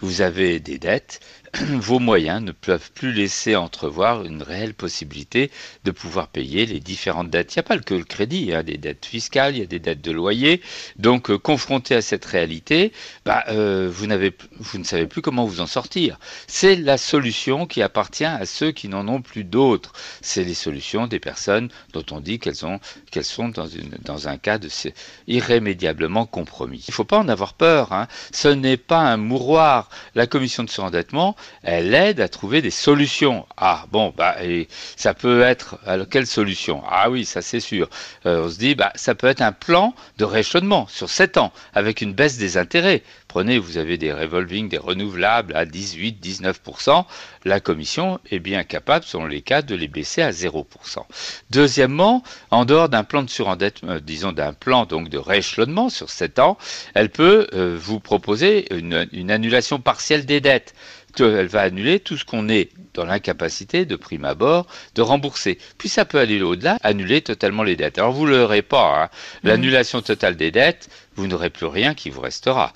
vous 0.00 0.20
avez 0.20 0.60
des 0.60 0.78
dettes, 0.78 1.20
vos 1.54 1.98
moyens 1.98 2.42
ne 2.42 2.52
peuvent 2.52 2.90
plus 2.92 3.12
laisser 3.12 3.56
entrevoir 3.56 4.24
une 4.24 4.42
réelle 4.42 4.74
possibilité 4.74 5.50
de 5.84 5.90
pouvoir 5.90 6.28
payer 6.28 6.66
les 6.66 6.80
différentes 6.80 7.30
dettes. 7.30 7.54
Il 7.54 7.58
n'y 7.58 7.60
a 7.60 7.64
pas 7.64 7.78
que 7.78 7.94
le 7.94 8.04
crédit, 8.04 8.40
il 8.40 8.48
y 8.48 8.54
a 8.54 8.62
des 8.62 8.76
dettes 8.76 9.06
fiscales, 9.06 9.56
il 9.56 9.60
y 9.60 9.62
a 9.62 9.66
des 9.66 9.78
dettes 9.78 10.02
de 10.02 10.12
loyer. 10.12 10.60
Donc, 10.96 11.30
euh, 11.30 11.38
confronté 11.38 11.94
à 11.94 12.02
cette 12.02 12.24
réalité, 12.24 12.92
bah, 13.24 13.44
euh, 13.48 13.88
vous, 13.90 14.06
ne 14.06 14.84
savez 14.84 15.06
plus 15.06 15.22
comment 15.22 15.44
vous 15.44 15.60
en 15.60 15.66
sortir. 15.66 16.18
C'est 16.46 16.76
la 16.76 16.98
solution 16.98 17.66
qui 17.66 17.82
appartient 17.82 18.24
à 18.24 18.44
ceux 18.46 18.72
qui 18.72 18.88
n'en 18.88 19.08
ont 19.08 19.22
plus 19.22 19.44
d'autres. 19.44 19.92
C'est 20.20 20.44
les 20.44 20.54
solutions 20.54 21.06
des 21.06 21.20
personnes 21.20 21.70
dont 21.92 22.04
on 22.10 22.20
dit 22.20 22.38
qu'elles 22.38 22.54
qu'elles 23.10 23.24
sont 23.24 23.48
dans, 23.48 23.68
une, 23.68 23.96
dans 24.02 24.28
un 24.28 24.36
cas 24.36 24.58
de 24.58 24.68
irrémédiablement 25.26 26.26
compromis. 26.26 26.84
Il 26.86 26.90
ne 26.90 26.94
faut 26.94 27.04
pas 27.04 27.18
en 27.18 27.28
avoir 27.28 27.54
peur. 27.54 27.92
Hein. 27.92 28.08
Ce 28.32 28.48
n'est 28.48 28.76
pas 28.76 29.00
un 29.00 29.16
mouroir. 29.16 29.87
La 30.14 30.26
commission 30.26 30.64
de 30.64 30.70
surendettement, 30.70 31.36
elle 31.62 31.94
aide 31.94 32.20
à 32.20 32.28
trouver 32.28 32.62
des 32.62 32.70
solutions. 32.70 33.46
Ah 33.56 33.86
bon, 33.90 34.12
bah 34.16 34.36
et 34.42 34.68
ça 34.96 35.14
peut 35.14 35.42
être 35.42 35.78
alors, 35.86 36.08
quelle 36.08 36.26
solution? 36.26 36.82
Ah 36.88 37.10
oui, 37.10 37.24
ça 37.24 37.42
c'est 37.42 37.60
sûr. 37.60 37.88
Euh, 38.26 38.44
on 38.46 38.50
se 38.50 38.58
dit 38.58 38.74
bah 38.74 38.92
ça 38.94 39.14
peut 39.14 39.26
être 39.26 39.42
un 39.42 39.52
plan 39.52 39.94
de 40.18 40.24
rééchelonnement 40.24 40.86
sur 40.88 41.08
7 41.08 41.36
ans 41.38 41.52
avec 41.74 42.00
une 42.00 42.12
baisse 42.12 42.38
des 42.38 42.56
intérêts. 42.56 43.02
Prenez, 43.28 43.58
vous 43.58 43.76
avez 43.76 43.98
des 43.98 44.10
revolving, 44.12 44.70
des 44.70 44.78
renouvelables 44.78 45.54
à 45.54 45.66
18, 45.66 46.24
19%. 46.24 47.04
La 47.44 47.60
commission 47.60 48.18
est 48.30 48.38
bien 48.38 48.64
capable, 48.64 49.04
selon 49.04 49.26
les 49.26 49.42
cas, 49.42 49.60
de 49.60 49.74
les 49.74 49.86
baisser 49.86 50.22
à 50.22 50.30
0%. 50.30 50.64
Deuxièmement, 51.50 52.22
en 52.50 52.64
dehors 52.64 52.88
d'un 52.88 53.04
plan 53.04 53.22
de 53.22 53.28
surendettement, 53.28 53.92
euh, 53.92 54.00
disons 54.00 54.32
d'un 54.32 54.54
plan 54.54 54.86
donc 54.86 55.10
de 55.10 55.18
rééchelonnement 55.18 55.90
sur 55.90 56.08
7 56.08 56.38
ans, 56.38 56.56
elle 56.94 57.10
peut 57.10 57.46
euh, 57.52 57.76
vous 57.78 58.00
proposer 58.00 58.72
une, 58.74 59.06
une 59.12 59.30
annulation 59.30 59.77
partielle 59.80 60.26
des 60.26 60.40
dettes 60.40 60.74
elle 61.24 61.46
va 61.46 61.62
annuler 61.62 62.00
tout 62.00 62.16
ce 62.16 62.24
qu'on 62.24 62.48
est 62.48 62.70
dans 62.94 63.04
l'incapacité 63.04 63.84
de 63.84 63.96
prime 63.96 64.24
abord 64.24 64.66
de 64.94 65.02
rembourser. 65.02 65.58
Puis 65.78 65.88
ça 65.88 66.04
peut 66.04 66.18
aller 66.18 66.40
au-delà, 66.40 66.78
annuler 66.82 67.22
totalement 67.22 67.62
les 67.62 67.76
dettes. 67.76 67.98
Alors 67.98 68.12
vous 68.12 68.26
ne 68.26 68.32
l'aurez 68.32 68.62
pas, 68.62 69.04
hein. 69.04 69.06
mmh. 69.42 69.48
l'annulation 69.48 70.02
totale 70.02 70.36
des 70.36 70.50
dettes, 70.50 70.88
vous 71.16 71.26
n'aurez 71.26 71.50
plus 71.50 71.66
rien 71.66 71.94
qui 71.94 72.10
vous 72.10 72.20
restera. 72.20 72.66